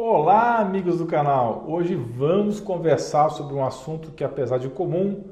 Olá, 0.00 0.58
amigos 0.60 0.98
do 0.98 1.06
canal! 1.06 1.64
Hoje 1.66 1.96
vamos 1.96 2.60
conversar 2.60 3.30
sobre 3.30 3.56
um 3.56 3.64
assunto 3.64 4.12
que, 4.12 4.22
apesar 4.22 4.58
de 4.58 4.68
comum, 4.68 5.24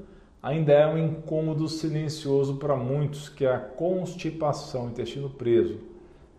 ainda 0.43 0.73
é 0.73 0.85
um 0.85 0.99
incômodo 0.99 1.69
silencioso 1.69 2.57
para 2.57 2.75
muitos, 2.75 3.29
que 3.29 3.45
é 3.45 3.55
a 3.55 3.61
constipação, 3.61 4.89
intestino 4.89 5.31
preso. 5.31 5.79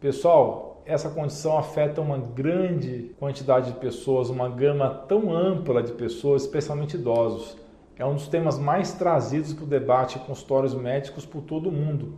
Pessoal, 0.01 0.81
essa 0.85 1.09
condição 1.09 1.57
afeta 1.57 2.01
uma 2.01 2.17
grande 2.17 3.15
quantidade 3.17 3.71
de 3.71 3.79
pessoas, 3.79 4.29
uma 4.29 4.49
gama 4.49 4.89
tão 5.07 5.33
ampla 5.33 5.81
de 5.81 5.93
pessoas, 5.93 6.41
especialmente 6.41 6.97
idosos. 6.97 7.57
É 7.95 8.05
um 8.05 8.15
dos 8.15 8.27
temas 8.27 8.59
mais 8.59 8.91
trazidos 8.91 9.53
para 9.53 9.63
o 9.63 9.67
debate 9.67 10.17
em 10.17 10.21
consultórios 10.23 10.75
médicos 10.75 11.25
por 11.25 11.43
todo 11.43 11.69
o 11.69 11.71
mundo. 11.71 12.15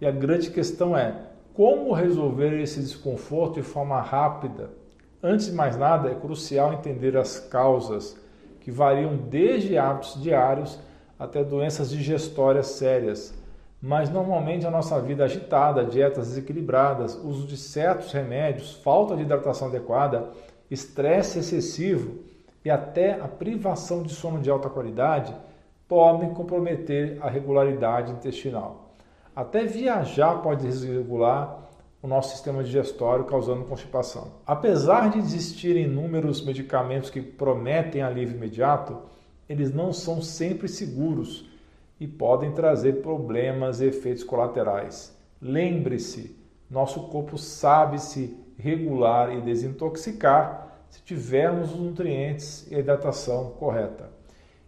E 0.00 0.06
a 0.06 0.12
grande 0.12 0.52
questão 0.52 0.96
é 0.96 1.20
como 1.52 1.92
resolver 1.92 2.60
esse 2.62 2.78
desconforto 2.78 3.54
de 3.54 3.64
forma 3.64 4.00
rápida 4.00 4.70
Antes 5.22 5.46
de 5.46 5.52
mais 5.52 5.76
nada, 5.76 6.10
é 6.10 6.14
crucial 6.14 6.72
entender 6.72 7.16
as 7.16 7.40
causas 7.40 8.16
que 8.60 8.70
variam 8.70 9.16
desde 9.16 9.76
hábitos 9.76 10.22
diários 10.22 10.78
até 11.18 11.42
doenças 11.42 11.90
digestórias 11.90 12.68
sérias. 12.68 13.34
Mas 13.82 14.10
normalmente 14.10 14.66
a 14.66 14.70
nossa 14.70 15.00
vida 15.00 15.24
agitada, 15.24 15.84
dietas 15.84 16.28
desequilibradas, 16.28 17.16
uso 17.16 17.46
de 17.46 17.56
certos 17.56 18.12
remédios, 18.12 18.74
falta 18.74 19.16
de 19.16 19.22
hidratação 19.22 19.68
adequada, 19.68 20.30
estresse 20.70 21.40
excessivo 21.40 22.20
e 22.64 22.70
até 22.70 23.14
a 23.20 23.26
privação 23.26 24.02
de 24.02 24.12
sono 24.12 24.40
de 24.40 24.50
alta 24.50 24.68
qualidade 24.68 25.34
podem 25.88 26.32
comprometer 26.34 27.18
a 27.20 27.28
regularidade 27.28 28.12
intestinal. 28.12 28.92
Até 29.34 29.64
viajar 29.64 30.42
pode 30.42 30.66
desregular 30.66 31.67
o 32.02 32.06
nosso 32.06 32.30
sistema 32.30 32.62
digestório, 32.62 33.24
causando 33.24 33.64
constipação. 33.64 34.32
Apesar 34.46 35.10
de 35.10 35.18
existirem 35.18 35.84
inúmeros 35.84 36.44
medicamentos 36.44 37.10
que 37.10 37.20
prometem 37.20 38.02
alívio 38.02 38.36
imediato, 38.36 38.98
eles 39.48 39.72
não 39.72 39.92
são 39.92 40.22
sempre 40.22 40.68
seguros 40.68 41.48
e 41.98 42.06
podem 42.06 42.52
trazer 42.52 43.02
problemas 43.02 43.80
e 43.80 43.86
efeitos 43.86 44.22
colaterais. 44.22 45.16
Lembre-se, 45.40 46.36
nosso 46.70 47.08
corpo 47.08 47.36
sabe 47.36 48.00
se 48.00 48.36
regular 48.56 49.34
e 49.34 49.40
desintoxicar 49.40 50.68
se 50.90 51.02
tivermos 51.02 51.72
os 51.72 51.80
nutrientes 51.80 52.66
e 52.70 52.74
a 52.74 52.78
hidratação 52.78 53.50
correta. 53.58 54.10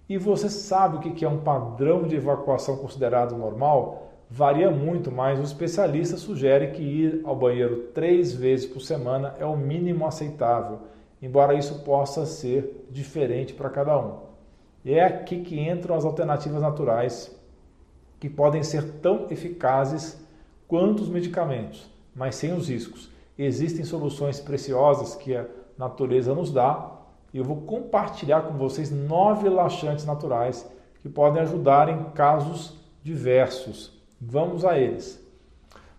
E 0.09 0.19
você 0.19 0.51
sabe 0.51 0.97
o 0.97 1.01
que 1.01 1.25
é 1.25 1.29
um 1.29 1.41
padrão 1.41 2.03
de 2.03 2.17
evacuação 2.17 2.77
considerado 2.77 3.37
normal? 3.37 4.10
Varia 4.31 4.71
muito, 4.71 5.11
mas 5.11 5.41
os 5.41 5.51
especialistas 5.51 6.21
sugerem 6.21 6.71
que 6.71 6.83
ir 6.83 7.21
ao 7.25 7.35
banheiro 7.35 7.89
três 7.93 8.33
vezes 8.33 8.65
por 8.65 8.81
semana 8.81 9.35
é 9.41 9.45
o 9.45 9.57
mínimo 9.57 10.07
aceitável, 10.07 10.83
embora 11.21 11.55
isso 11.55 11.81
possa 11.81 12.25
ser 12.25 12.87
diferente 12.91 13.53
para 13.53 13.69
cada 13.69 13.99
um. 13.99 14.21
E 14.85 14.95
é 14.95 15.05
aqui 15.05 15.41
que 15.41 15.59
entram 15.59 15.97
as 15.97 16.05
alternativas 16.05 16.63
naturais, 16.63 17.37
que 18.21 18.31
podem 18.31 18.63
ser 18.63 18.85
tão 19.01 19.27
eficazes 19.31 20.25
quanto 20.69 21.03
os 21.03 21.09
medicamentos, 21.09 21.91
mas 22.15 22.37
sem 22.37 22.53
os 22.53 22.69
riscos. 22.69 23.11
Existem 23.37 23.85
soluções 23.85 24.39
preciosas 24.39 25.17
que 25.17 25.35
a 25.35 25.47
natureza 25.77 26.35
nos 26.35 26.53
dá 26.53 26.99
e 27.33 27.39
eu 27.39 27.45
vou 27.45 27.63
compartilhar 27.63 28.43
com 28.43 28.57
vocês 28.57 28.91
nove 28.91 29.49
laxantes 29.49 30.05
naturais 30.05 30.71
que 31.03 31.09
podem 31.09 31.43
ajudar 31.43 31.89
em 31.89 32.05
casos 32.11 32.77
diversos 33.03 34.00
Vamos 34.21 34.65
a 34.67 34.79
eles. 34.79 35.19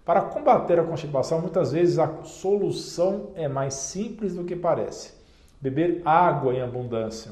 Para 0.05 0.21
combater 0.21 0.79
a 0.79 0.83
constipação, 0.83 1.41
muitas 1.41 1.71
vezes 1.71 1.97
a 1.97 2.23
solução 2.23 3.29
é 3.33 3.47
mais 3.47 3.73
simples 3.73 4.35
do 4.35 4.43
que 4.43 4.55
parece. 4.55 5.13
Beber 5.59 6.01
água 6.05 6.53
em 6.53 6.61
abundância. 6.61 7.31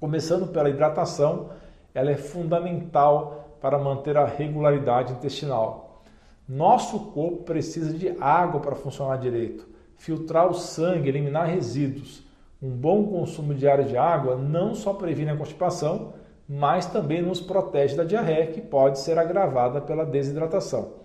Começando 0.00 0.46
pela 0.48 0.70
hidratação, 0.70 1.50
ela 1.94 2.10
é 2.10 2.16
fundamental 2.16 3.56
para 3.60 3.78
manter 3.78 4.16
a 4.16 4.24
regularidade 4.24 5.12
intestinal. 5.12 6.02
Nosso 6.48 6.98
corpo 7.12 7.44
precisa 7.44 7.92
de 7.92 8.16
água 8.20 8.60
para 8.60 8.74
funcionar 8.74 9.16
direito, 9.16 9.68
filtrar 9.96 10.50
o 10.50 10.54
sangue, 10.54 11.08
eliminar 11.08 11.46
resíduos. 11.46 12.22
Um 12.62 12.70
bom 12.70 13.06
consumo 13.08 13.54
diário 13.54 13.84
de 13.84 13.96
água 13.96 14.36
não 14.36 14.74
só 14.74 14.94
previne 14.94 15.30
a 15.30 15.36
constipação, 15.36 16.14
mas 16.54 16.84
também 16.84 17.22
nos 17.22 17.40
protege 17.40 17.96
da 17.96 18.04
diarreia, 18.04 18.48
que 18.48 18.60
pode 18.60 18.98
ser 18.98 19.18
agravada 19.18 19.80
pela 19.80 20.04
desidratação. 20.04 20.96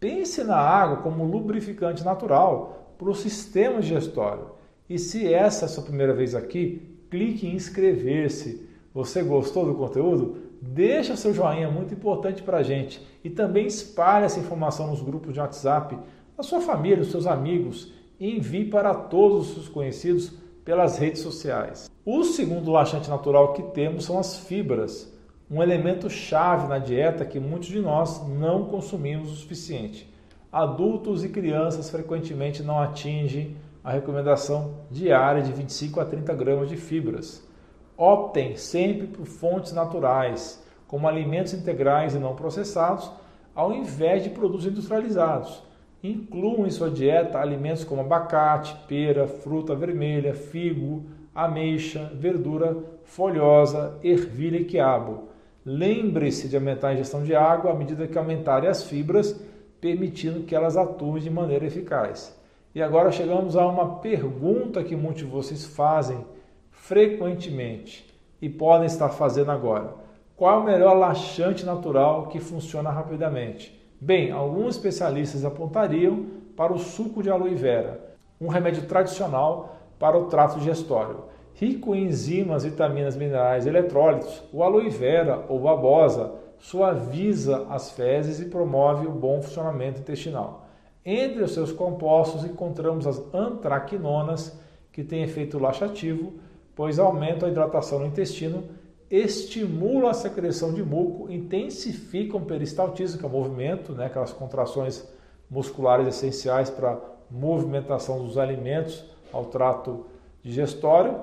Pense 0.00 0.42
na 0.42 0.56
água 0.56 0.96
como 0.96 1.24
lubrificante 1.24 2.04
natural 2.04 2.96
para 2.98 3.08
o 3.08 3.14
sistema 3.14 3.80
digestório. 3.80 4.46
E 4.90 4.98
se 4.98 5.32
essa 5.32 5.64
é 5.64 5.66
a 5.66 5.68
sua 5.68 5.84
primeira 5.84 6.12
vez 6.12 6.34
aqui, 6.34 6.98
clique 7.08 7.46
em 7.46 7.54
inscrever-se. 7.54 8.68
Você 8.92 9.22
gostou 9.22 9.64
do 9.66 9.76
conteúdo? 9.76 10.38
Deixa 10.60 11.14
seu 11.14 11.32
joinha, 11.32 11.70
muito 11.70 11.94
importante 11.94 12.42
para 12.42 12.58
a 12.58 12.62
gente. 12.64 13.06
E 13.22 13.30
também 13.30 13.68
espalhe 13.68 14.24
essa 14.24 14.40
informação 14.40 14.88
nos 14.88 15.00
grupos 15.00 15.32
de 15.32 15.38
WhatsApp, 15.38 15.96
na 16.36 16.42
sua 16.42 16.60
família, 16.60 16.98
nos 16.98 17.12
seus 17.12 17.28
amigos. 17.28 17.94
E 18.18 18.36
envie 18.36 18.64
para 18.64 18.92
todos 18.92 19.46
os 19.46 19.54
seus 19.54 19.68
conhecidos 19.68 20.32
pelas 20.64 20.98
redes 20.98 21.22
sociais. 21.22 21.91
O 22.04 22.24
segundo 22.24 22.72
laxante 22.72 23.08
natural 23.08 23.52
que 23.52 23.62
temos 23.62 24.06
são 24.06 24.18
as 24.18 24.36
fibras, 24.36 25.16
um 25.48 25.62
elemento 25.62 26.10
chave 26.10 26.66
na 26.66 26.80
dieta 26.80 27.24
que 27.24 27.38
muitos 27.38 27.68
de 27.68 27.78
nós 27.78 28.26
não 28.26 28.64
consumimos 28.64 29.30
o 29.30 29.36
suficiente. 29.36 30.12
Adultos 30.50 31.22
e 31.22 31.28
crianças 31.28 31.90
frequentemente 31.90 32.60
não 32.60 32.80
atingem 32.80 33.56
a 33.84 33.92
recomendação 33.92 34.74
diária 34.90 35.42
de 35.42 35.52
25 35.52 36.00
a 36.00 36.04
30 36.04 36.34
gramas 36.34 36.68
de 36.68 36.76
fibras. 36.76 37.48
Optem 37.96 38.56
sempre 38.56 39.06
por 39.06 39.24
fontes 39.24 39.72
naturais, 39.72 40.60
como 40.88 41.06
alimentos 41.06 41.54
integrais 41.54 42.16
e 42.16 42.18
não 42.18 42.34
processados, 42.34 43.12
ao 43.54 43.72
invés 43.72 44.24
de 44.24 44.30
produtos 44.30 44.66
industrializados. 44.66 45.62
Incluam 46.02 46.66
em 46.66 46.70
sua 46.70 46.90
dieta 46.90 47.38
alimentos 47.38 47.84
como 47.84 48.00
abacate, 48.00 48.74
pera, 48.88 49.28
fruta 49.28 49.72
vermelha, 49.72 50.34
figo, 50.34 51.04
ameixa, 51.34 52.10
verdura 52.14 52.76
folhosa, 53.04 53.98
ervilha 54.02 54.58
e 54.58 54.64
quiabo. 54.64 55.28
Lembre-se 55.64 56.48
de 56.48 56.56
aumentar 56.56 56.88
a 56.88 56.94
ingestão 56.94 57.22
de 57.22 57.34
água 57.34 57.72
à 57.72 57.74
medida 57.74 58.06
que 58.06 58.18
aumentarem 58.18 58.68
as 58.68 58.84
fibras, 58.84 59.40
permitindo 59.80 60.44
que 60.44 60.54
elas 60.54 60.76
atuem 60.76 61.22
de 61.22 61.30
maneira 61.30 61.66
eficaz. 61.66 62.36
E 62.74 62.82
agora 62.82 63.12
chegamos 63.12 63.56
a 63.56 63.66
uma 63.66 63.96
pergunta 63.96 64.82
que 64.82 64.96
muitos 64.96 65.22
de 65.22 65.28
vocês 65.28 65.64
fazem 65.64 66.24
frequentemente 66.70 68.06
e 68.40 68.48
podem 68.48 68.86
estar 68.86 69.10
fazendo 69.10 69.50
agora. 69.50 69.94
Qual 70.34 70.58
é 70.58 70.62
o 70.62 70.64
melhor 70.64 70.94
laxante 70.94 71.64
natural 71.64 72.26
que 72.26 72.40
funciona 72.40 72.90
rapidamente? 72.90 73.80
Bem, 74.00 74.32
alguns 74.32 74.76
especialistas 74.76 75.44
apontariam 75.44 76.26
para 76.56 76.72
o 76.72 76.78
suco 76.78 77.22
de 77.22 77.30
aloe 77.30 77.54
vera, 77.54 78.16
um 78.40 78.48
remédio 78.48 78.82
tradicional 78.86 79.76
para 80.02 80.18
o 80.18 80.24
trato 80.24 80.58
digestório. 80.58 81.26
Rico 81.54 81.94
em 81.94 82.06
enzimas, 82.06 82.64
vitaminas, 82.64 83.14
minerais 83.14 83.64
e 83.64 83.68
eletrólitos, 83.68 84.42
o 84.52 84.64
aloe 84.64 84.90
vera 84.90 85.44
ou 85.48 85.60
babosa 85.60 86.32
suaviza 86.58 87.68
as 87.70 87.92
fezes 87.92 88.40
e 88.40 88.46
promove 88.46 89.06
o 89.06 89.12
bom 89.12 89.40
funcionamento 89.40 90.00
intestinal. 90.00 90.66
Entre 91.06 91.40
os 91.40 91.54
seus 91.54 91.70
compostos 91.70 92.44
encontramos 92.44 93.06
as 93.06 93.22
antraquinonas, 93.32 94.58
que 94.90 95.04
têm 95.04 95.22
efeito 95.22 95.56
laxativo, 95.56 96.32
pois 96.74 96.98
aumentam 96.98 97.48
a 97.48 97.52
hidratação 97.52 98.00
no 98.00 98.06
intestino 98.06 98.64
estimulam 99.08 100.08
a 100.08 100.14
secreção 100.14 100.74
de 100.74 100.82
muco, 100.82 101.30
intensificam 101.30 102.40
o 102.40 102.44
peristaltismo, 102.44 103.20
que 103.20 103.24
é 103.24 103.28
o 103.28 103.30
movimento, 103.30 103.92
né, 103.92 104.06
aquelas 104.06 104.32
contrações 104.32 105.08
musculares 105.48 106.08
essenciais 106.08 106.70
para 106.70 106.98
movimentação 107.30 108.24
dos 108.24 108.36
alimentos 108.36 109.12
ao 109.32 109.46
trato 109.46 110.06
digestório. 110.42 111.20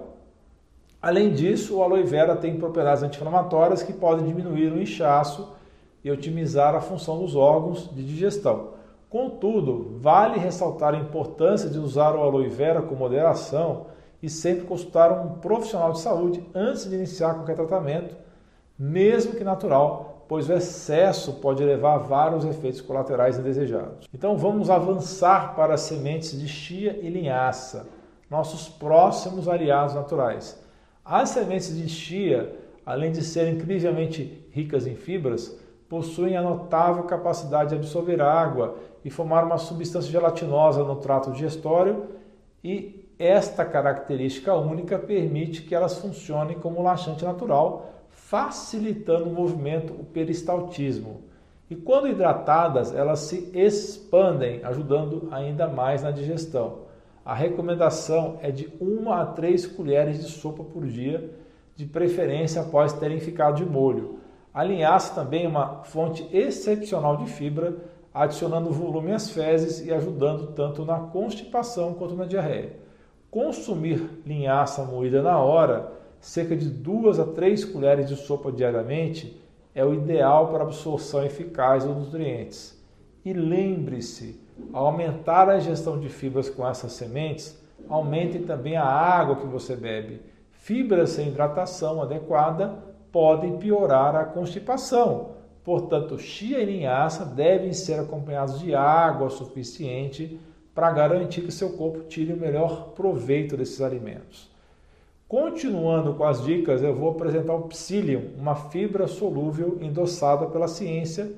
Além 1.02 1.32
disso, 1.32 1.78
o 1.78 1.84
aloe 1.84 2.04
vera 2.04 2.36
tem 2.36 2.58
propriedades 2.58 3.04
anti-inflamatórias 3.04 3.84
que 3.84 3.94
podem 3.94 4.26
diminuir 4.26 4.72
o 4.72 4.82
inchaço 4.82 5.54
e 6.04 6.12
otimizar 6.12 6.76
a 6.76 6.82
função 6.82 7.20
dos 7.20 7.36
órgãos 7.36 7.90
de 7.94 8.04
digestão. 8.04 8.80
Contudo, 9.10 9.98
vale 10.00 10.38
ressaltar 10.38 10.94
a 10.94 11.00
importância 11.00 11.70
de 11.70 11.80
usar 11.80 12.16
o 12.16 12.22
aloe 12.22 12.48
vera 12.48 12.82
com 12.82 12.96
moderação 12.96 13.88
e 14.22 14.30
sempre 14.30 14.66
consultar 14.66 15.12
um 15.12 15.36
profissional 15.40 15.92
de 15.94 16.00
saúde 16.00 16.46
antes 16.54 16.88
de 16.88 16.96
iniciar 16.96 17.34
qualquer 17.34 17.56
tratamento, 17.56 18.16
mesmo 18.78 19.34
que 19.34 19.44
natural, 19.44 20.26
pois 20.28 20.48
o 20.48 20.54
excesso 20.54 21.34
pode 21.34 21.64
levar 21.64 21.96
a 21.96 21.98
vários 21.98 22.46
efeitos 22.46 22.82
colaterais 22.82 23.40
indesejados. 23.40 24.08
Então 24.14 24.38
vamos 24.38 24.70
avançar 24.70 25.56
para 25.56 25.74
as 25.74 25.82
sementes 25.82 26.40
de 26.40 26.48
chia 26.48 27.00
e 27.02 27.10
linhaça, 27.10 27.88
nossos 28.30 28.70
próximos 28.70 29.48
aliados 29.48 29.96
naturais. 29.96 30.62
As 31.04 31.30
sementes 31.30 31.76
de 31.76 31.90
chia, 31.90 32.56
além 32.86 33.12
de 33.12 33.24
serem 33.24 33.56
incrivelmente 33.56 34.48
ricas 34.52 34.86
em 34.86 34.96
fibras, 34.96 35.58
possuem 35.88 36.38
a 36.38 36.42
notável 36.42 37.04
capacidade 37.04 37.72
de 37.72 37.76
absorver 37.76 38.22
água 38.22 38.76
e 39.04 39.10
formar 39.10 39.44
uma 39.44 39.58
substância 39.58 40.12
gelatinosa 40.12 40.84
no 40.84 40.98
trato 40.98 41.32
digestório 41.32 42.08
e 42.64 43.10
esta 43.18 43.66
característica 43.66 44.54
única 44.54 44.98
permite 44.98 45.64
que 45.64 45.76
elas 45.76 45.98
funcionem 45.98 46.58
como 46.60 46.82
laxante 46.82 47.26
natural, 47.26 47.90
facilitando 48.10 49.26
o 49.26 49.34
movimento, 49.34 49.92
o 49.94 50.06
peristaltismo. 50.06 51.22
E 51.70 51.76
quando 51.76 52.08
hidratadas, 52.08 52.96
elas 52.96 53.20
se 53.20 53.52
expandem, 53.54 54.62
ajudando 54.64 55.28
ainda 55.32 55.68
mais 55.68 56.02
na 56.02 56.12
digestão. 56.12 56.89
A 57.30 57.36
recomendação 57.36 58.40
é 58.42 58.50
de 58.50 58.74
1 58.82 59.12
a 59.12 59.24
3 59.24 59.68
colheres 59.68 60.18
de 60.18 60.32
sopa 60.32 60.64
por 60.64 60.88
dia, 60.88 61.30
de 61.76 61.86
preferência 61.86 62.60
após 62.60 62.92
terem 62.94 63.20
ficado 63.20 63.58
de 63.58 63.66
molho. 63.68 64.18
A 64.52 64.64
linhaça 64.64 65.14
também 65.14 65.46
é 65.46 65.48
uma 65.48 65.84
fonte 65.84 66.28
excepcional 66.36 67.18
de 67.18 67.28
fibra, 67.28 67.78
adicionando 68.12 68.72
volume 68.72 69.12
às 69.12 69.30
fezes 69.30 69.86
e 69.86 69.94
ajudando 69.94 70.54
tanto 70.54 70.84
na 70.84 71.02
constipação 71.02 71.94
quanto 71.94 72.16
na 72.16 72.26
diarreia. 72.26 72.78
Consumir 73.30 74.10
linhaça 74.26 74.84
moída 74.84 75.22
na 75.22 75.38
hora, 75.38 75.92
cerca 76.20 76.56
de 76.56 76.68
2 76.68 77.20
a 77.20 77.26
3 77.26 77.64
colheres 77.66 78.10
de 78.10 78.16
sopa 78.16 78.52
diariamente, 78.52 79.40
é 79.76 79.86
o 79.86 79.94
ideal 79.94 80.48
para 80.48 80.64
absorção 80.64 81.24
eficaz 81.24 81.84
dos 81.86 81.96
nutrientes. 81.96 82.84
E 83.24 83.34
lembre-se, 83.34 84.49
ao 84.72 84.88
aumentar 84.88 85.50
a 85.50 85.58
ingestão 85.58 86.00
de 86.00 86.10
fibras 86.10 86.50
com 86.50 86.68
essas 86.68 86.94
sementes, 86.94 87.60
aumente 87.88 88.40
também 88.40 88.76
a 88.76 88.86
água 88.86 89.36
que 89.36 89.48
você 89.48 89.76
bebe. 89.76 90.22
Fibras 90.52 91.12
sem 91.12 91.30
hidratação 91.30 92.02
adequada 92.02 92.84
podem 93.12 93.58
piorar 93.58 94.16
a 94.16 94.26
constipação. 94.26 95.32
Portanto, 95.64 96.18
chia 96.18 96.60
e 96.60 96.66
linhaça 96.66 97.26
devem 97.26 97.74
ser 97.74 98.00
acompanhados 98.00 98.60
de 98.60 98.74
água 98.74 99.30
suficiente 99.30 100.40
para 100.74 100.92
garantir 100.92 101.42
que 101.42 101.52
seu 101.52 101.72
corpo 101.72 102.04
tire 102.04 102.34
o 102.34 102.38
melhor 102.38 102.94
proveito 102.96 103.58
desses 103.58 103.82
alimentos. 103.82 104.50
Continuando 105.28 106.16
com 106.16 106.24
as 106.24 106.44
dicas, 106.44 106.82
eu 106.82 106.96
vou 106.96 107.12
apresentar 107.12 107.54
o 107.54 107.68
psyllium, 107.68 108.32
uma 108.38 108.56
fibra 108.56 109.06
solúvel 109.06 109.78
endossada 109.80 110.48
pela 110.48 110.68
ciência, 110.68 111.32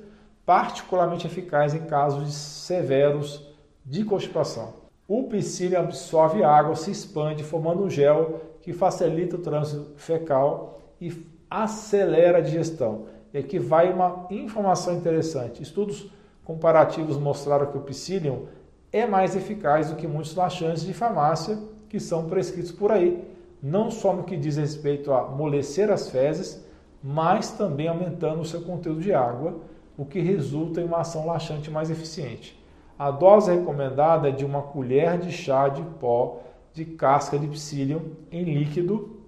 particularmente 0.45 1.27
eficaz 1.27 1.73
em 1.73 1.85
casos 1.85 2.33
severos 2.33 3.47
de 3.85 4.03
constipação. 4.03 4.73
O 5.07 5.23
psyllium 5.23 5.81
absorve 5.81 6.43
água, 6.43 6.75
se 6.75 6.91
expande, 6.91 7.43
formando 7.43 7.83
um 7.83 7.89
gel 7.89 8.41
que 8.61 8.71
facilita 8.71 9.35
o 9.35 9.39
trânsito 9.39 9.91
fecal 9.97 10.79
e 11.01 11.11
acelera 11.49 12.38
a 12.38 12.41
digestão. 12.41 13.05
E 13.33 13.38
aqui 13.38 13.59
vai 13.59 13.91
uma 13.91 14.27
informação 14.29 14.95
interessante. 14.95 15.61
Estudos 15.61 16.09
comparativos 16.43 17.17
mostraram 17.17 17.67
que 17.67 17.77
o 17.77 17.81
psyllium 17.81 18.45
é 18.91 19.05
mais 19.05 19.35
eficaz 19.35 19.89
do 19.89 19.95
que 19.95 20.07
muitos 20.07 20.35
laxantes 20.35 20.83
de 20.83 20.93
farmácia 20.93 21.57
que 21.89 21.99
são 21.99 22.27
prescritos 22.27 22.71
por 22.71 22.91
aí, 22.91 23.21
não 23.61 23.91
só 23.91 24.13
no 24.13 24.23
que 24.23 24.38
diz 24.38 24.57
respeito 24.57 25.11
a 25.11 25.21
amolecer 25.21 25.91
as 25.91 26.09
fezes, 26.09 26.65
mas 27.03 27.51
também 27.51 27.88
aumentando 27.88 28.41
o 28.41 28.45
seu 28.45 28.61
conteúdo 28.61 29.01
de 29.01 29.13
água, 29.13 29.59
o 30.01 30.06
que 30.06 30.19
resulta 30.19 30.81
em 30.81 30.83
uma 30.83 31.01
ação 31.01 31.27
laxante 31.27 31.69
mais 31.69 31.92
eficiente. 31.92 32.59
A 32.98 33.12
dose 33.12 33.53
recomendada 33.53 34.30
é 34.30 34.31
de 34.31 34.44
uma 34.44 34.63
colher 34.63 35.19
de 35.19 35.31
chá 35.31 35.69
de 35.69 35.83
pó 36.00 36.39
de 36.74 36.86
casca 36.86 37.38
de 37.38 37.45
psyllium 37.45 38.01
em 38.31 38.44
líquido 38.44 39.19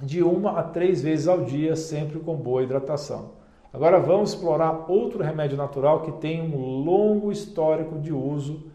de 0.00 0.22
uma 0.22 0.52
a 0.60 0.62
três 0.62 1.02
vezes 1.02 1.26
ao 1.26 1.42
dia, 1.42 1.74
sempre 1.74 2.20
com 2.20 2.36
boa 2.36 2.62
hidratação. 2.62 3.32
Agora 3.72 3.98
vamos 3.98 4.30
explorar 4.30 4.88
outro 4.88 5.20
remédio 5.20 5.56
natural 5.56 6.02
que 6.02 6.12
tem 6.12 6.40
um 6.40 6.84
longo 6.84 7.32
histórico 7.32 7.98
de 7.98 8.12
uso, 8.12 8.66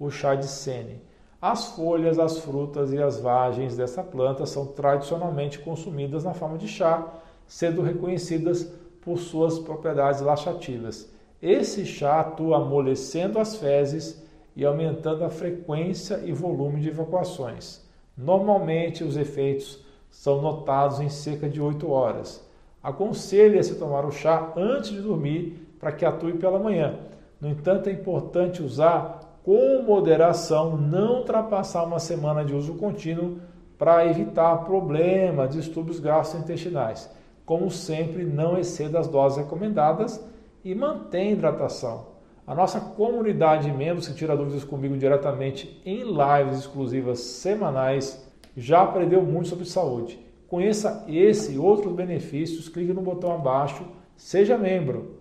o 0.00 0.10
chá 0.10 0.34
de 0.34 0.48
sene. 0.48 1.00
As 1.40 1.76
folhas, 1.76 2.18
as 2.18 2.38
frutas 2.38 2.92
e 2.92 3.00
as 3.00 3.20
vagens 3.20 3.76
dessa 3.76 4.02
planta 4.02 4.44
são 4.46 4.66
tradicionalmente 4.66 5.60
consumidas 5.60 6.24
na 6.24 6.34
forma 6.34 6.58
de 6.58 6.66
chá, 6.66 7.06
sendo 7.46 7.82
reconhecidas 7.82 8.72
por 9.02 9.18
suas 9.18 9.58
propriedades 9.58 10.20
laxativas. 10.20 11.10
Esse 11.40 11.86
chá 11.86 12.20
atua 12.20 12.58
amolecendo 12.58 13.38
as 13.38 13.56
fezes 13.56 14.22
e 14.56 14.64
aumentando 14.64 15.24
a 15.24 15.30
frequência 15.30 16.20
e 16.24 16.32
volume 16.32 16.80
de 16.80 16.88
evacuações. 16.88 17.80
Normalmente, 18.16 19.04
os 19.04 19.16
efeitos 19.16 19.84
são 20.10 20.42
notados 20.42 21.00
em 21.00 21.08
cerca 21.08 21.48
de 21.48 21.60
8 21.60 21.88
horas. 21.88 22.44
Aconselha-se 22.82 23.76
tomar 23.76 24.04
o 24.04 24.10
chá 24.10 24.52
antes 24.56 24.90
de 24.90 25.00
dormir 25.00 25.68
para 25.78 25.92
que 25.92 26.04
atue 26.04 26.32
pela 26.32 26.58
manhã. 26.58 26.96
No 27.40 27.48
entanto, 27.48 27.88
é 27.88 27.92
importante 27.92 28.62
usar 28.62 29.38
com 29.44 29.82
moderação, 29.82 30.76
não 30.76 31.18
ultrapassar 31.18 31.84
uma 31.84 31.98
semana 31.98 32.44
de 32.44 32.54
uso 32.54 32.74
contínuo 32.74 33.38
para 33.78 34.04
evitar 34.04 34.64
problemas, 34.64 35.54
distúrbios 35.54 36.00
gastrointestinais. 36.00 37.08
Como 37.48 37.70
sempre, 37.70 38.24
não 38.24 38.58
exceda 38.58 38.98
as 38.98 39.08
doses 39.08 39.38
recomendadas 39.38 40.22
e 40.62 40.74
mantenha 40.74 41.32
hidratação. 41.32 42.08
A 42.46 42.54
nossa 42.54 42.78
comunidade 42.78 43.64
de 43.64 43.74
membros 43.74 44.06
que 44.06 44.12
tira 44.12 44.36
dúvidas 44.36 44.64
comigo 44.64 44.94
diretamente 44.98 45.80
em 45.82 46.02
lives 46.02 46.58
exclusivas 46.58 47.20
semanais 47.20 48.22
já 48.54 48.82
aprendeu 48.82 49.22
muito 49.22 49.48
sobre 49.48 49.64
saúde. 49.64 50.20
Conheça 50.46 51.06
esse 51.08 51.54
e 51.54 51.58
outros 51.58 51.94
benefícios, 51.94 52.68
clique 52.68 52.92
no 52.92 53.00
botão 53.00 53.32
abaixo, 53.32 53.82
seja 54.14 54.58
membro. 54.58 55.16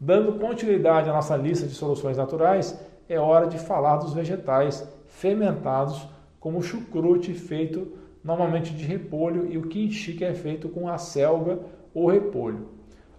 Dando 0.00 0.40
continuidade 0.40 1.08
à 1.08 1.12
nossa 1.12 1.36
lista 1.36 1.68
de 1.68 1.74
soluções 1.74 2.16
naturais, 2.16 2.76
é 3.08 3.20
hora 3.20 3.46
de 3.46 3.60
falar 3.60 3.98
dos 3.98 4.12
vegetais 4.12 4.84
fermentados, 5.06 6.04
como 6.40 6.60
chucrute 6.60 7.32
feito 7.32 8.01
normalmente 8.22 8.72
de 8.72 8.84
repolho 8.84 9.50
e 9.50 9.58
o 9.58 9.68
quinchi 9.68 10.14
que 10.14 10.24
é 10.24 10.34
feito 10.34 10.68
com 10.68 10.88
a 10.88 10.98
selga 10.98 11.58
ou 11.94 12.08
repolho. 12.08 12.68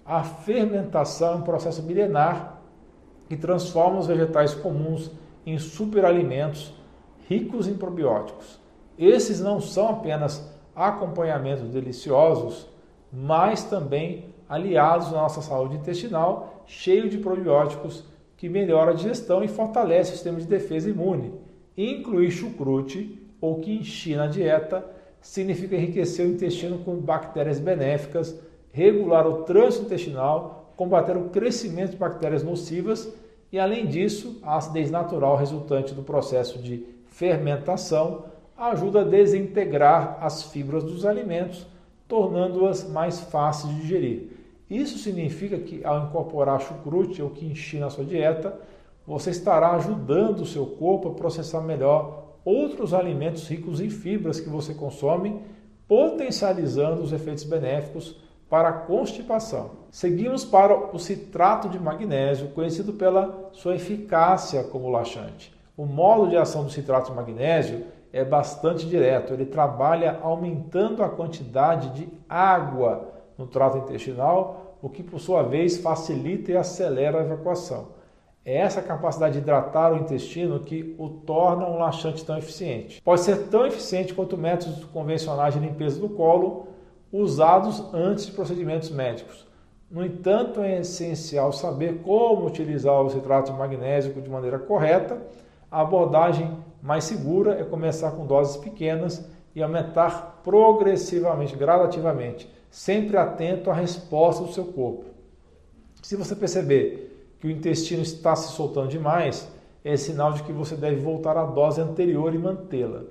A 0.05 0.23
fermentação 0.23 1.33
é 1.33 1.35
um 1.37 1.41
processo 1.41 1.83
milenar 1.83 2.61
que 3.27 3.37
transforma 3.37 3.99
os 3.99 4.07
vegetais 4.07 4.53
comuns 4.53 5.11
em 5.45 5.57
superalimentos 5.57 6.73
ricos 7.27 7.67
em 7.67 7.75
probióticos. 7.75 8.59
Esses 8.97 9.41
não 9.41 9.59
são 9.59 9.89
apenas 9.89 10.53
acompanhamentos 10.75 11.69
deliciosos, 11.69 12.67
mas 13.11 13.63
também 13.63 14.33
aliados 14.47 15.07
à 15.07 15.11
nossa 15.11 15.41
saúde 15.41 15.77
intestinal, 15.77 16.63
cheio 16.65 17.09
de 17.09 17.17
probióticos 17.17 18.03
que 18.37 18.49
melhora 18.49 18.91
a 18.91 18.93
digestão 18.93 19.43
e 19.43 19.47
fortalece 19.47 20.11
o 20.11 20.13
sistema 20.13 20.39
de 20.39 20.45
defesa 20.45 20.89
imune. 20.89 21.33
Incluir 21.77 22.29
chucrute 22.31 23.22
ou 23.43 23.59
quinchi 23.59 24.15
na 24.15 24.25
dieta 24.25 24.85
significa 25.19 25.75
enriquecer 25.75 26.25
o 26.25 26.29
intestino 26.29 26.77
com 26.77 26.95
bactérias 26.95 27.59
benéficas, 27.59 28.39
regular 28.71 29.27
o 29.27 29.43
trânsito 29.43 29.83
intestinal, 29.83 30.71
combater 30.77 31.17
o 31.17 31.25
crescimento 31.25 31.91
de 31.91 31.97
bactérias 31.97 32.41
nocivas 32.41 33.13
e, 33.51 33.59
além 33.59 33.85
disso, 33.85 34.39
a 34.43 34.55
acidez 34.55 34.89
natural 34.89 35.35
resultante 35.35 35.93
do 35.93 36.03
processo 36.03 36.57
de 36.59 36.85
fermentação 37.07 38.23
ajuda 38.57 39.01
a 39.01 39.03
desintegrar 39.03 40.19
as 40.21 40.43
fibras 40.43 40.81
dos 40.81 41.05
alimentos, 41.05 41.67
tornando-as 42.07 42.89
mais 42.89 43.19
fáceis 43.19 43.73
de 43.75 43.81
digerir. 43.81 44.29
Isso 44.69 44.97
significa 44.97 45.57
que 45.57 45.83
ao 45.83 46.05
incorporar 46.05 46.61
chucrute 46.61 47.21
ou 47.21 47.29
quinchi 47.29 47.77
na 47.77 47.89
sua 47.89 48.05
dieta, 48.05 48.57
você 49.05 49.31
estará 49.31 49.71
ajudando 49.71 50.39
o 50.39 50.45
seu 50.45 50.65
corpo 50.65 51.09
a 51.09 51.13
processar 51.13 51.59
melhor 51.59 52.22
outros 52.45 52.93
alimentos 52.93 53.47
ricos 53.47 53.79
em 53.79 53.89
fibras 53.89 54.39
que 54.39 54.49
você 54.49 54.73
consome, 54.73 55.41
potencializando 55.87 57.01
os 57.01 57.11
efeitos 57.11 57.43
benéficos 57.43 58.17
para 58.49 58.69
a 58.69 58.73
constipação. 58.73 59.71
Seguimos 59.89 60.45
para 60.45 60.95
o 60.95 60.99
citrato 60.99 61.69
de 61.69 61.79
magnésio, 61.79 62.49
conhecido 62.49 62.93
pela 62.93 63.49
sua 63.53 63.75
eficácia 63.75 64.63
como 64.63 64.89
laxante. 64.89 65.53
O 65.75 65.85
modo 65.85 66.29
de 66.29 66.37
ação 66.37 66.63
do 66.63 66.71
citrato 66.71 67.09
de 67.09 67.15
magnésio 67.15 67.85
é 68.11 68.23
bastante 68.23 68.85
direto. 68.85 69.33
Ele 69.33 69.45
trabalha 69.45 70.19
aumentando 70.21 71.03
a 71.03 71.09
quantidade 71.09 71.89
de 71.89 72.07
água 72.29 73.11
no 73.37 73.47
trato 73.47 73.79
intestinal, 73.79 74.77
o 74.81 74.89
que 74.89 75.01
por 75.01 75.19
sua 75.19 75.41
vez 75.41 75.77
facilita 75.77 76.51
e 76.51 76.57
acelera 76.57 77.19
a 77.19 77.23
evacuação. 77.23 77.87
É 78.45 78.57
essa 78.57 78.81
capacidade 78.81 79.33
de 79.33 79.39
hidratar 79.39 79.93
o 79.93 79.97
intestino 79.97 80.59
que 80.59 80.93
o 80.97 81.07
torna 81.07 81.65
um 81.65 81.77
laxante 81.77 82.25
tão 82.25 82.37
eficiente. 82.37 83.01
Pode 83.01 83.21
ser 83.21 83.47
tão 83.47 83.65
eficiente 83.65 84.13
quanto 84.13 84.37
métodos 84.37 84.83
convencionais 84.85 85.53
de 85.53 85.61
limpeza 85.61 85.99
do 85.99 86.09
colo 86.09 86.67
usados 87.11 87.81
antes 87.93 88.25
de 88.25 88.33
procedimentos 88.33 88.89
médicos. 88.89 89.47
No 89.89 90.03
entanto, 90.03 90.59
é 90.59 90.79
essencial 90.79 91.53
saber 91.53 92.01
como 92.01 92.47
utilizar 92.47 93.01
o 93.01 93.09
citrato 93.09 93.51
de 93.51 93.57
magnésio 93.57 94.11
de 94.11 94.29
maneira 94.29 94.59
correta. 94.59 95.21
A 95.71 95.81
abordagem 95.81 96.51
mais 96.81 97.05
segura 97.05 97.53
é 97.59 97.63
começar 97.63 98.11
com 98.11 98.25
doses 98.25 98.57
pequenas 98.57 99.25
e 99.55 99.63
aumentar 99.63 100.41
progressivamente, 100.43 101.55
gradativamente, 101.55 102.51
sempre 102.69 103.15
atento 103.15 103.69
à 103.69 103.73
resposta 103.73 104.43
do 104.43 104.51
seu 104.51 104.65
corpo. 104.65 105.05
Se 106.01 106.15
você 106.15 106.35
perceber 106.35 107.12
que 107.43 107.47
o 107.47 107.51
intestino 107.51 108.01
está 108.01 108.37
se 108.37 108.53
soltando 108.53 108.87
demais, 108.87 109.51
é 109.83 109.97
sinal 109.97 110.31
de 110.31 110.43
que 110.43 110.53
você 110.53 110.77
deve 110.77 111.01
voltar 111.01 111.35
à 111.35 111.43
dose 111.43 111.81
anterior 111.81 112.33
e 112.33 112.37
mantê-la. 112.37 113.01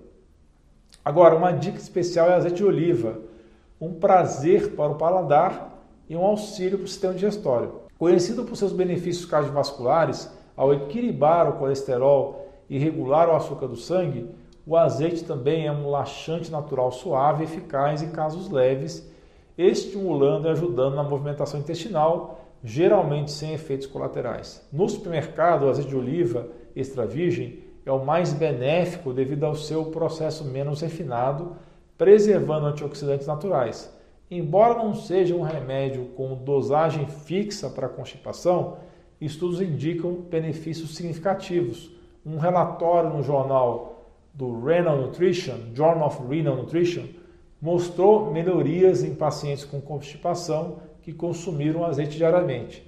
Agora, 1.05 1.37
uma 1.37 1.53
dica 1.53 1.77
especial 1.77 2.31
é 2.31 2.33
azeite 2.33 2.57
de 2.57 2.65
oliva, 2.65 3.19
um 3.79 3.93
prazer 3.93 4.71
para 4.71 4.93
o 4.93 4.95
paladar 4.95 5.85
e 6.09 6.17
um 6.17 6.25
auxílio 6.25 6.79
para 6.79 6.87
o 6.87 6.89
sistema 6.89 7.13
digestório. 7.13 7.83
Conhecido 7.99 8.43
por 8.43 8.57
seus 8.57 8.73
benefícios 8.73 9.27
cardiovasculares, 9.27 10.31
ao 10.57 10.73
equilibrar 10.73 11.47
o 11.51 11.59
colesterol 11.59 12.49
e 12.71 12.79
regular 12.79 13.29
o 13.29 13.37
açúcar 13.37 13.67
do 13.67 13.77
sangue, 13.77 14.31
o 14.67 14.79
azeite 14.79 15.25
também 15.25 15.67
é 15.67 15.73
um 15.73 15.91
laxante 15.91 16.51
natural 16.51 16.91
suave 16.91 17.45
eficaz 17.45 18.01
em 18.01 18.09
casos 18.09 18.49
leves, 18.49 19.07
estimulando 19.59 20.47
e 20.47 20.53
ajudando 20.53 20.95
na 20.95 21.03
movimentação 21.03 21.61
intestinal, 21.61 22.42
geralmente 22.65 23.31
sem 23.31 23.53
efeitos 23.53 23.87
colaterais. 23.87 24.67
No 24.73 24.89
supermercado, 24.89 25.65
o 25.65 25.69
azeite 25.69 25.91
de 25.91 25.97
oliva 25.97 26.49
extra 26.75 27.05
virgem 27.07 27.61
é 27.85 27.91
o 27.91 28.05
mais 28.05 28.33
benéfico 28.33 29.13
devido 29.13 29.45
ao 29.45 29.55
seu 29.55 29.87
processo 29.87 30.45
menos 30.45 30.81
refinado, 30.81 31.57
preservando 31.99 32.67
antioxidantes 32.67 33.27
naturais. 33.27 33.93
Embora 34.31 34.83
não 34.83 34.95
seja 34.95 35.35
um 35.35 35.43
remédio 35.43 36.07
com 36.17 36.35
dosagem 36.37 37.07
fixa 37.07 37.69
para 37.69 37.89
constipação, 37.89 38.79
estudos 39.21 39.61
indicam 39.61 40.15
benefícios 40.15 40.95
significativos. 40.95 41.91
Um 42.25 42.39
relatório 42.39 43.11
no 43.11 43.23
jornal 43.23 44.07
do 44.33 44.65
Renal 44.65 44.97
Nutrition, 44.97 45.57
Journal 45.75 46.07
of 46.07 46.23
Renal 46.29 46.57
Nutrition, 46.57 47.05
mostrou 47.61 48.33
melhorias 48.33 49.05
em 49.05 49.15
pacientes 49.15 49.65
com 49.65 49.81
constipação 49.81 50.79
que 51.03 51.13
consumiram 51.13 51.85
azeite 51.85 52.17
diariamente. 52.17 52.87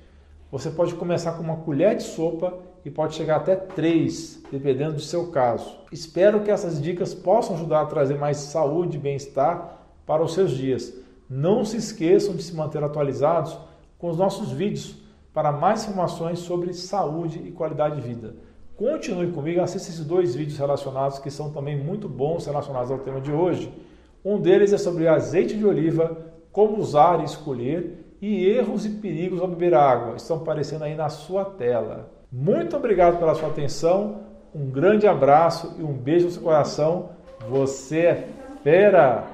Você 0.51 0.71
pode 0.71 0.95
começar 0.95 1.33
com 1.33 1.43
uma 1.43 1.57
colher 1.57 1.97
de 1.97 2.05
sopa 2.05 2.55
e 2.85 2.91
pode 2.91 3.15
chegar 3.15 3.37
até 3.37 3.57
três, 3.57 4.43
dependendo 4.53 4.95
do 4.95 5.01
seu 5.01 5.29
caso. 5.31 5.77
Espero 5.91 6.43
que 6.43 6.51
essas 6.51 6.81
dicas 6.81 7.13
possam 7.13 7.57
ajudar 7.57 7.81
a 7.81 7.87
trazer 7.87 8.17
mais 8.19 8.37
saúde 8.37 8.97
e 8.97 9.01
bem-estar 9.01 9.81
para 10.07 10.23
os 10.23 10.35
seus 10.35 10.53
dias. 10.53 10.95
Não 11.29 11.65
se 11.65 11.77
esqueçam 11.77 12.37
de 12.37 12.43
se 12.43 12.55
manter 12.55 12.85
atualizados 12.85 13.59
com 13.99 14.11
os 14.11 14.17
nossos 14.17 14.53
vídeos 14.53 14.97
para 15.33 15.51
mais 15.51 15.83
informações 15.85 16.39
sobre 16.39 16.73
saúde 16.73 17.43
e 17.45 17.51
qualidade 17.51 17.97
de 17.97 18.07
vida. 18.07 18.37
Continue 18.77 19.33
comigo, 19.33 19.61
assista 19.61 19.89
esses 19.89 20.05
dois 20.05 20.35
vídeos 20.35 20.59
relacionados 20.59 21.19
que 21.19 21.31
são 21.31 21.51
também 21.51 21.77
muito 21.77 22.09
bons 22.09 22.47
relacionados 22.47 22.91
ao 22.91 22.99
tema 22.99 23.21
de 23.21 23.33
hoje. 23.33 23.73
Um 24.25 24.41
deles 24.41 24.73
é 24.73 24.79
sobre 24.79 25.09
azeite 25.09 25.57
de 25.57 25.65
oliva, 25.67 26.17
como 26.53 26.79
usar 26.79 27.21
e 27.21 27.25
escolher, 27.25 28.04
e 28.25 28.49
erros 28.49 28.87
e 28.87 28.89
perigos 28.89 29.39
ao 29.39 29.47
beber 29.47 29.75
água. 29.75 30.17
Estão 30.17 30.39
aparecendo 30.39 30.83
aí 30.83 30.95
na 30.95 31.11
sua 31.11 31.45
tela. 31.45 32.09
Muito 32.33 32.75
obrigado 32.75 33.19
pela 33.19 33.35
sua 33.35 33.49
atenção, 33.49 34.23
um 34.55 34.71
grande 34.71 35.07
abraço 35.07 35.77
e 35.79 35.83
um 35.83 35.93
beijo 35.93 36.25
no 36.25 36.31
seu 36.33 36.43
coração. 36.43 37.11
Você 37.51 37.99
é 37.99 38.29
fera! 38.63 39.34